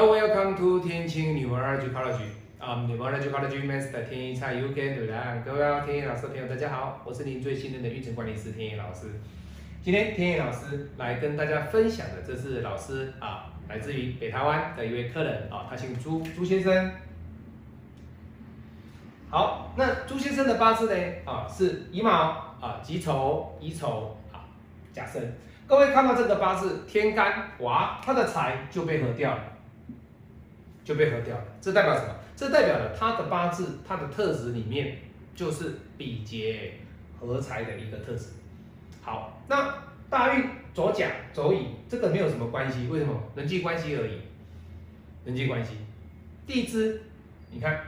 [0.00, 2.22] Hello, welcome to 天青 Numerology College.
[2.58, 4.96] 啊、n u m e r o l o g y College Master 天一菜 You Can
[4.96, 5.44] Do That。
[5.44, 9.08] 各位天一老师的朋友，大家好，我是您最信任的运程管理师天一老师。
[9.82, 16.92] 今天天一老师来跟大家分享的，这是老师啊，来自于北台湾的一位客人啊，他姓朱，朱先生。
[19.28, 21.12] 好，那朱先生的八字呢？
[21.26, 24.48] 啊，是乙卯啊，己丑、乙丑啊，
[24.94, 25.30] 甲申。
[25.66, 29.44] 各位看到这个八字天干，哇，他的财就被合掉了，
[30.84, 31.44] 就被合掉了。
[31.60, 32.14] 这代表什么？
[32.36, 34.98] 这代表了他的八字，他的特质里面
[35.34, 36.74] 就是比劫
[37.18, 38.26] 合财的一个特质。
[39.02, 39.74] 好，那
[40.08, 43.14] 大运走甲走乙，这个没有什么关系，为什么？
[43.34, 44.18] 人际关系而已，
[45.24, 45.72] 人际关系。
[46.46, 47.02] 地支，
[47.50, 47.80] 你看。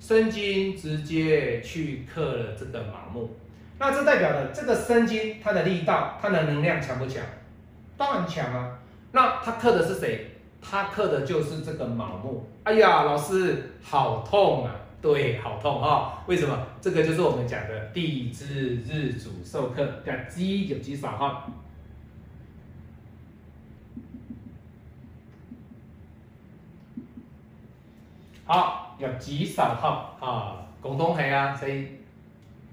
[0.00, 3.36] 申金直接去克了这个卯木，
[3.80, 7.20] 那这代表了这个生金它的力道、它的能量强不强？
[7.96, 8.78] 当然强啊。
[9.10, 10.37] 那它克的是谁？
[10.60, 12.46] 他克的就是这个卯木。
[12.64, 14.74] 哎呀，老师好痛啊！
[15.00, 16.22] 对，好痛啊！
[16.26, 16.58] 为什么？
[16.80, 21.50] 这个就是我们讲的地支日主受克，叫鸡有几少号？
[28.44, 28.84] 好。
[28.98, 31.86] 要极少号啊，广东系啊，所以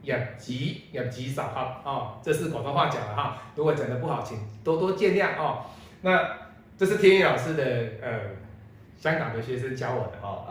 [0.01, 3.37] 要极要极少号啊，这是广东话讲的哈。
[3.53, 5.63] 如果讲的不好，请多多见谅哦。
[6.01, 6.19] 那
[6.77, 7.63] 这是天意老师的
[8.01, 8.19] 呃，
[8.97, 10.43] 香港的学生教我的哦，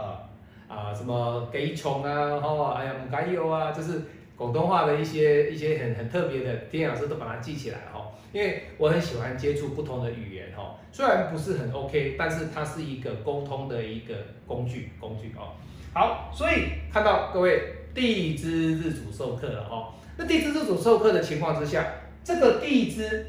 [0.69, 2.11] 呃啊什么给穷啊，
[2.42, 4.00] 哦哎呀唔该有啊，这是
[4.34, 8.11] 广东话的一些一些很很特别的，天意老师都把它记起来哈。
[8.33, 14.14] 因为我很喜欢接触不同的语言哈，虽然不是很 OK，但是它是一个沟通的一个
[14.47, 15.53] 工具工具哦。
[15.92, 17.62] 好，所以看到各位
[17.94, 19.92] 地支日主授课了哦。
[20.16, 21.86] 那地支日主授课的情况之下，
[22.25, 23.27] 这个地支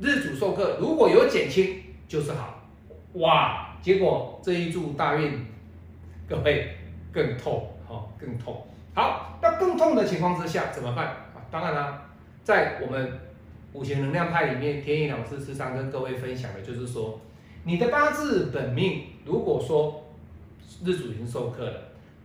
[0.00, 2.62] 日主授课如果有减轻就是好，
[3.14, 3.76] 哇！
[3.82, 5.44] 结果这一柱大运，
[6.28, 6.76] 各位
[7.12, 8.66] 更痛哦，更痛。
[8.94, 11.42] 好，那更痛的情况之下怎么办啊？
[11.50, 12.02] 当然啦，
[12.42, 13.20] 在我们
[13.72, 17.20] 五行能量派里面，天意老师时常跟各位分享的就是说，
[17.64, 20.04] 你的八字本命如果说
[20.84, 21.82] 日主已经授课了。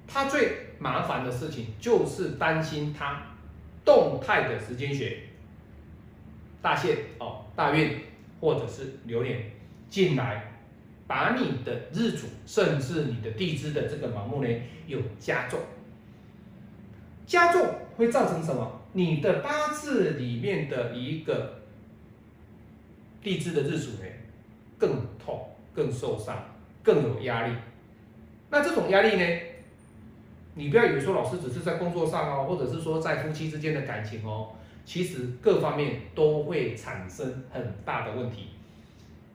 [0.07, 3.21] 他最麻烦的事情就是担心他
[3.85, 5.19] 动态的时间学
[6.61, 7.97] 大限哦大运
[8.41, 9.41] 或者是流年
[9.91, 10.51] 进来，
[11.05, 14.49] 把你的日主甚至你的地支的这个盲目呢
[14.87, 15.59] 有加重，
[17.27, 18.81] 加重会造成什么？
[18.93, 21.59] 你的八字里面的一个
[23.21, 24.05] 地支的日主呢
[24.77, 26.41] 更痛、更受伤、
[26.81, 27.53] 更有压力。
[28.49, 29.39] 那这种压力呢？
[30.55, 34.53] 你不要以为说老师只是在工作上哦，或者是说在夫妻之间的感情哦，
[34.85, 38.47] 其实各方面都会产生很大的问题。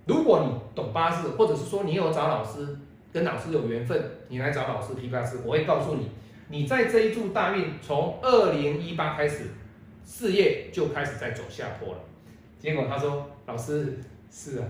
[0.07, 2.79] 如果你懂八字，或者是说你有找老师，
[3.13, 6.09] 跟老师有缘分，你来找老师批八字，我会告诉你，
[6.49, 9.51] 你在这一柱大运从二零一八开始，
[10.05, 12.01] 事业就开始在走下坡了。
[12.59, 13.99] 结果他说，老师
[14.31, 14.65] 是啊，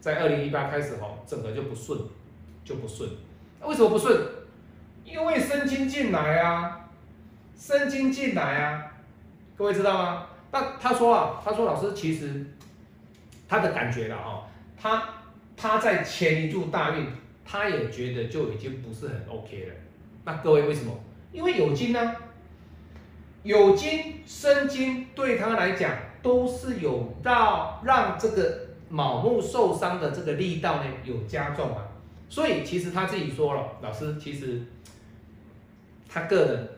[0.00, 1.98] 在二零一八开始哦，整个就不顺，
[2.64, 3.08] 就不顺。
[3.64, 4.20] 为什么不顺？
[5.04, 6.88] 因为生金进来啊，
[7.56, 8.92] 生金进来啊，
[9.56, 10.26] 各位知道吗？
[10.50, 12.44] 那他说啊，他说老师其实
[13.48, 14.44] 他的感觉了哦，
[14.82, 15.08] 他
[15.56, 17.06] 他在前一柱大运，
[17.44, 19.74] 他也觉得就已经不是很 OK 了。
[20.24, 20.92] 那各位为什么？
[21.30, 22.16] 因为有金呢，
[23.44, 31.86] 有金生金对他来讲都是有让让这个卯木受伤的这个力道呢有加重啊，
[32.28, 34.62] 所以其实他自己说了，老师其实。
[36.14, 36.68] 他个人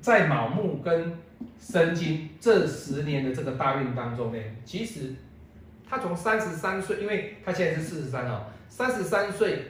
[0.00, 1.18] 在卯木跟
[1.60, 5.14] 申金这十年的这个大运当中呢，其实
[5.92, 9.62] 他从三十三岁，因为他现在是四十三啊，三十三岁、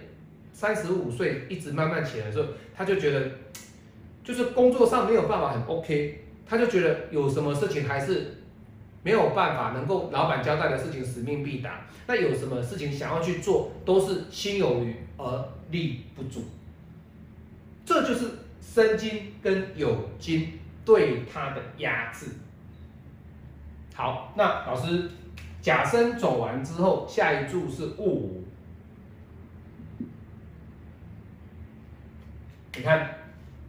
[0.52, 3.28] 三十五岁一直慢慢起来的时候，他就觉得
[4.22, 8.36] 就是工作上没有办法很 OK，他就觉得有什么事情还是
[9.02, 16.44] 没有办法能够老板交代的事情使命必达，那有什么事情想要去做都是心有余而力不足，
[17.84, 18.28] 这就是。
[18.62, 22.26] 生金跟有金对他的压制。
[23.92, 25.10] 好，那老师
[25.62, 28.44] 甲申走完之后，下一柱是戊午。
[32.76, 33.08] 你看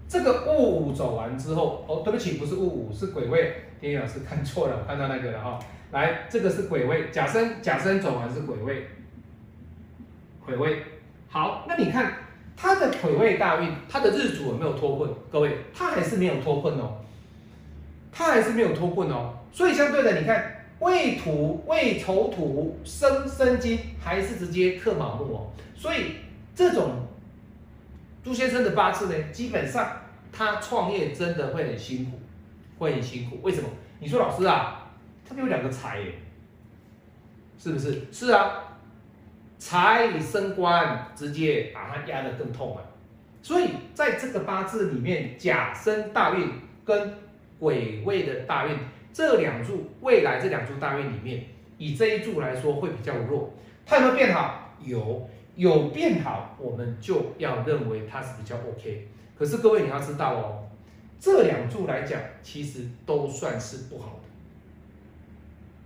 [0.10, 3.56] 这个戊午走完之后，哦，对不起，不是戊午，是癸未。
[3.80, 5.60] 天宇老师看错了，我看到那个了哈。
[5.92, 8.88] 来，这个是癸未，甲申甲申走完是癸未，
[10.46, 10.84] 癸未。
[11.30, 12.14] 好，那你看。
[12.56, 15.10] 他的癸未大运，他的日主有没有脱困？
[15.32, 16.98] 各位，他还是没有脱困哦，
[18.12, 19.34] 他还是没有脱困哦。
[19.52, 20.53] 所以相对的，你看
[20.84, 25.52] 未土、未丑土生生金，还是直接克卯木哦。
[25.76, 26.18] 所以
[26.54, 27.08] 这种
[28.22, 30.02] 朱先生的八字呢，基本上
[30.32, 32.20] 他创业真的会很辛苦，
[32.78, 33.40] 会很辛苦。
[33.42, 33.70] 为什么？
[34.00, 34.92] 你说老师啊，
[35.28, 36.14] 他有两个财耶，
[37.58, 38.02] 是不是？
[38.12, 38.78] 是啊，
[39.58, 42.84] 财升官直接把他压得更痛啊。
[43.42, 46.50] 所以在这个八字里面，甲申大运
[46.84, 47.14] 跟
[47.60, 48.78] 癸未的大运
[49.14, 51.46] 这两柱，未来这两柱大运里面，
[51.78, 53.54] 以这一柱来说会比较弱。
[53.86, 54.74] 它有没有变好？
[54.84, 59.08] 有，有变好，我们就要认为它是比较 OK。
[59.38, 60.64] 可是各位你要知道哦，
[61.20, 64.24] 这两柱来讲，其实都算是不好的。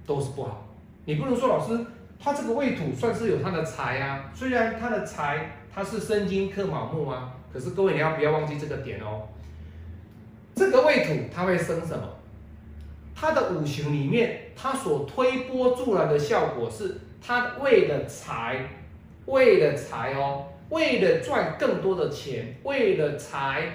[0.05, 0.65] 都是不好，
[1.03, 1.85] 你不能说老师
[2.17, 9.27] 他这个未土算是有他的财啊，虽然他的财他是生金克卯木啊，可是各位你要不要忘记这个点哦？
[10.55, 12.16] 这个未土它会生什么？
[13.19, 18.69] 它的五行里面，它所推波助澜的效果是，它为了财，
[19.25, 23.73] 为了财哦，为了赚更多的钱，为了财，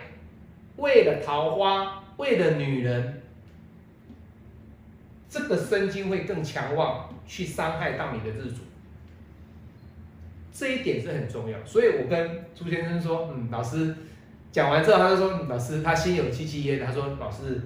[0.76, 3.18] 为了桃花，为了女人。
[5.28, 8.58] 这个生金会更强旺，去伤害到你的日主，
[10.52, 11.58] 这一点是很重要。
[11.64, 13.96] 所以我跟朱先生说，嗯，老师
[14.52, 16.84] 讲完之后，他就说，老师他心有戚戚焉。
[16.84, 17.62] 他说，老师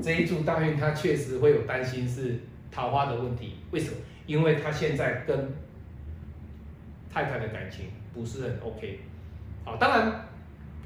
[0.00, 2.38] 这一柱大运他确实会有担心是
[2.70, 3.56] 桃花的问题。
[3.72, 3.96] 为什么？
[4.26, 5.52] 因为他现在跟
[7.12, 9.00] 太太的感情不是很 OK。
[9.64, 10.28] 好，当然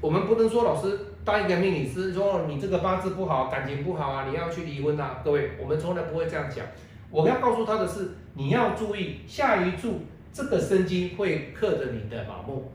[0.01, 0.99] 我们不能说老师。
[1.23, 5.19] 当一个命理师说你这个八字不好，感情不好啊，你要去离婚啊！
[5.25, 6.65] 各位，我们从来不会这样讲。
[7.09, 9.99] 我要告诉他的是，你要注意下一柱
[10.31, 12.71] 这个生金会克着你的卯木，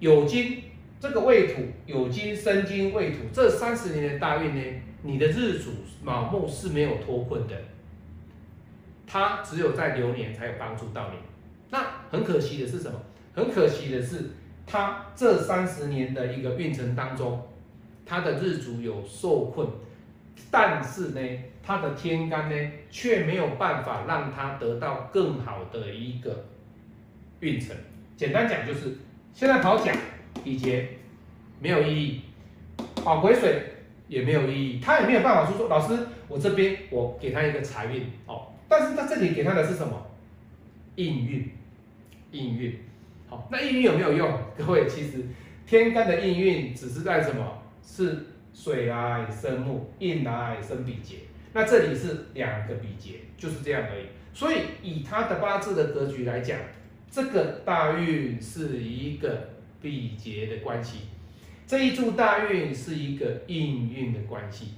[0.00, 0.64] 有金
[1.00, 4.62] 这个未土，有金生金未土，这三十年的大运呢，
[5.02, 5.70] 你的日主
[6.02, 7.54] 卯木是没有脱困的，
[9.06, 11.18] 它只有在流年才有帮助到你。
[11.70, 13.00] 那很可惜的是什么？
[13.34, 14.30] 很可惜的是，
[14.66, 17.46] 它这三十年的一个运程当中。
[18.08, 19.66] 他的日主有受困，
[20.48, 21.20] 但是呢，
[21.60, 26.44] 他的天干呢却没有办法让它得到更好的一个
[27.40, 27.74] 运程。
[28.16, 28.96] 简单讲就是，
[29.34, 29.92] 现在跑甲
[30.44, 30.88] 比劫
[31.60, 32.20] 没有意义，
[32.96, 33.62] 跑癸水
[34.08, 40.06] 也没有意义，他也没有办法说说老师，我这边我给他一个财运哦，但是他这里给他的是什么？
[40.96, 41.50] 应运，
[42.30, 42.78] 应运。
[43.28, 44.30] 好，那应运有没有用？
[44.56, 45.24] 各位，其实
[45.66, 47.62] 天干的应运只是在什么？
[47.82, 51.16] 是水来生木，印来生比劫，
[51.52, 54.06] 那这里是两个比劫，就是这样而已。
[54.32, 56.58] 所以以他的八字的格局来讲，
[57.10, 59.50] 这个大运是一个
[59.86, 61.02] 比劫的关系，
[61.64, 64.74] 这一柱大运是一个应运的关系。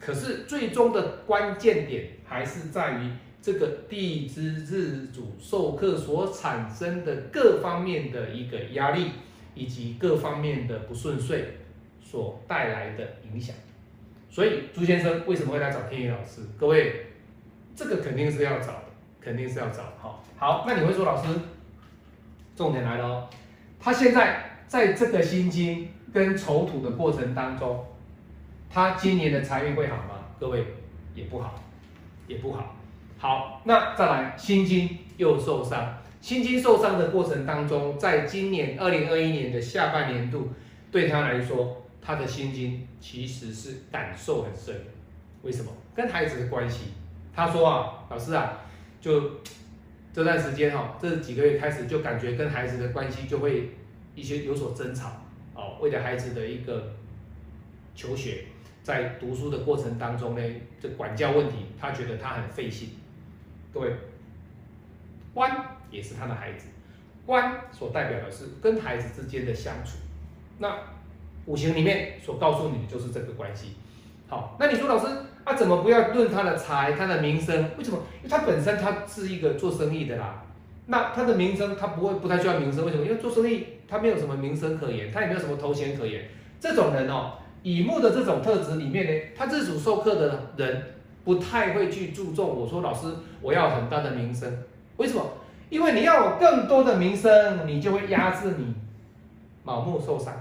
[0.00, 3.10] 可是最终的关键点还是在于
[3.40, 9.12] 这个地支日主受克所产生的各方面的一个压力，
[9.54, 11.44] 以及各方面的不顺遂。
[12.02, 13.54] 所带来的影响，
[14.28, 16.40] 所以朱先生为什么会来找天宇老师？
[16.58, 17.06] 各位，
[17.76, 18.84] 这个肯定是要找的，
[19.20, 19.92] 肯定是要找的。
[20.00, 21.28] 好，好，那你会说老师，
[22.56, 23.30] 重点来了，
[23.80, 27.84] 他现在在这个辛金跟丑土的过程当中，
[28.68, 30.26] 他今年的财运会好吗？
[30.38, 30.64] 各位，
[31.14, 31.54] 也不好，
[32.26, 32.76] 也不好。
[33.18, 40.50] 好，那再来，辛金又受伤，辛金受伤的过程当中，在今年二零二一年的下半年度，
[40.92, 41.78] 对他来说。
[42.02, 44.74] 他的心经其实是感受很深，
[45.42, 45.70] 为什么？
[45.94, 46.94] 跟孩子的关系。
[47.32, 48.58] 他说啊，老师啊，
[49.02, 49.20] 就
[50.12, 53.70] 这段时间哈，这几个月开始就感觉跟孩子的关系就会
[54.14, 55.10] 一些有所争吵
[55.54, 55.78] 哦。
[55.80, 56.92] 为了孩子的一个
[57.94, 58.44] 求学，
[58.82, 60.42] 在读书的过程当中呢，
[60.80, 62.90] 这管教问题，他觉得他很费心。
[63.72, 63.94] 各位，
[65.32, 66.66] 官也是他的孩子，
[67.24, 69.98] 官所代表的是跟孩子之间的相处。
[70.58, 70.76] 那
[71.46, 73.76] 五行里面所告诉你的就是这个关系。
[74.28, 75.06] 好，那你说老师
[75.50, 77.70] 他，怎么不要论他的财、他的名声？
[77.76, 77.98] 为什么？
[78.22, 80.42] 因为他本身他是一个做生意的啦。
[80.86, 83.04] 那他的名声他不会不太需要名声，为什么？
[83.04, 86.28] 因为做生意他没有什么名声可言，他也没有什么头衔可言。
[86.60, 90.82] 这种人哦，乙木的这种特质里面呢，他自主授课的人
[91.24, 92.48] 不太会去注重。
[92.48, 93.08] 我说老师，
[93.40, 94.62] 我要很大的名声，
[94.96, 95.24] 为什么？
[95.68, 98.74] 因为你要有更多的名声，你就会压制你
[99.64, 100.34] 盲目受伤。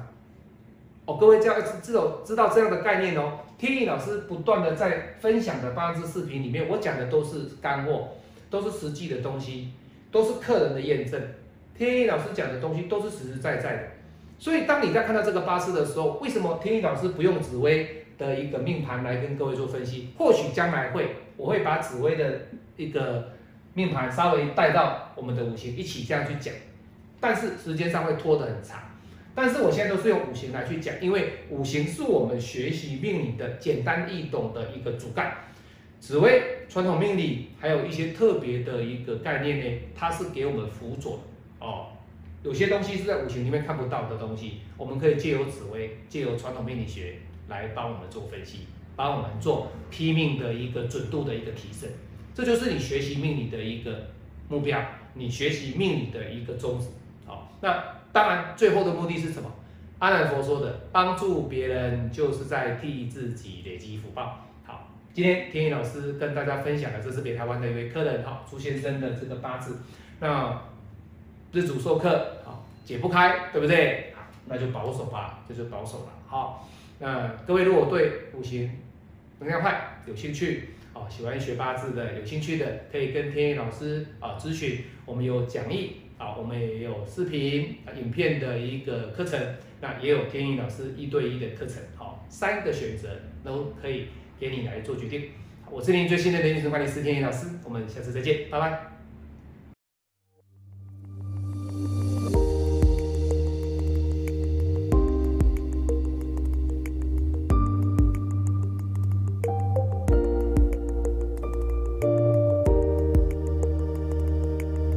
[1.05, 3.39] 哦，各位这样知道知道这样的概念哦。
[3.59, 8.07] 天意老师不断的在分享的八字视频里面，我讲的都是干货，
[8.49, 9.73] 都是实际的东西，
[10.09, 11.21] 都是客人的验证。
[11.77, 13.83] 天意老师讲的东西都是实实在在的。
[14.37, 20.07] 所以当你在看到这个八字的时候，为什么天意老师不用紫薇的一个命盘来跟各位做分析？
[20.17, 22.43] 或许将来会，我会把紫薇的
[22.77, 23.33] 一个
[23.73, 26.53] 命盘稍微带到我们的五行一起这样去讲。
[27.19, 28.79] 但是时间上会拖得很长。
[29.41, 35.33] 但是我现在都是用五行来去讲，因为五行是我们学习命理的简单易懂的一个主干。
[36.01, 41.21] 紫薇传统命理还有一些特别的一个概念呢，它是给我们辅佐
[41.61, 41.87] 哦。
[42.43, 47.15] 有些东西是在五行里面看不到的东西，我们可以借由紫薇，借由传统命理学
[47.47, 48.67] 来帮我们做分析，
[48.97, 51.87] 帮我们做批命的一个准度的一个提升。
[52.35, 54.07] 这就是你学习命理的一个
[54.49, 56.87] 目标，你学习命理的一个宗旨。
[57.25, 59.51] 好，那当然最后的目的是什么？
[59.99, 64.45] 阿难佛说的，帮助别人就是在替自己累积福报。
[64.63, 69.77] 好，今天天意老师跟大家分享的，这是北台湾的一位客人，哈，朱先生的这个八字。
[70.21, 70.61] 那
[71.51, 74.13] 日主授课，好解不开，对不对？
[74.47, 76.05] 那就保守吧，就是保守了。
[76.25, 76.67] 好，
[76.99, 78.71] 那各位如果对五行
[79.39, 84.83] 能量派有兴趣，哦，喜欢学八字的，有兴趣的，可以跟天意老师啊咨询。
[85.05, 89.39] 我们有讲义啊，我们也有视频、影片的一个课程，
[89.81, 91.81] 那也有天宇老师一对一的课程。
[91.95, 93.07] 好，三个选择
[93.43, 95.29] 都可以给你来做决定。
[95.71, 98.98] 我是您最新的人生管理师天宇老师，我们下次再见，拜拜。